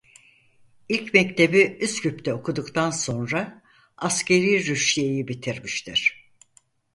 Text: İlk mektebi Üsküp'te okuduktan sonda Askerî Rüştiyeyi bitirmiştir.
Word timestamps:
İlk 0.89 1.13
mektebi 1.13 1.77
Üsküp'te 1.81 2.33
okuduktan 2.33 2.89
sonda 2.89 3.61
Askerî 3.97 4.67
Rüştiyeyi 4.67 5.27
bitirmiştir. 5.27 6.31